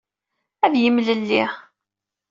[0.65, 1.43] Ad yemlelli.